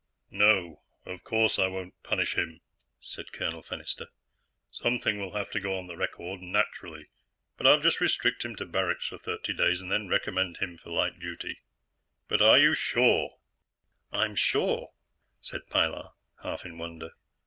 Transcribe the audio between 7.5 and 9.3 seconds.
but I'll just restrict him to barracks for